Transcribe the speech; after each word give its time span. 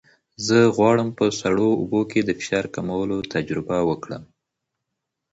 زه 0.45 0.57
غواړم 0.75 1.09
په 1.17 1.25
سړو 1.39 1.69
اوبو 1.81 2.01
کې 2.11 2.19
د 2.23 2.29
فشار 2.39 2.65
کمولو 2.75 3.17
تجربه 3.33 3.77
وکړم. 3.89 4.23